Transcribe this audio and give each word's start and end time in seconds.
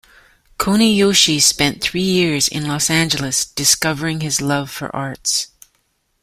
Kuniyoshi 0.57 1.39
spent 1.39 1.79
three 1.83 2.01
years 2.01 2.47
in 2.47 2.67
Los 2.67 2.89
Angeles, 2.89 3.45
discovering 3.45 4.21
his 4.21 4.41
love 4.41 4.71
for 4.71 4.87
the 4.87 4.93
arts. 4.95 5.49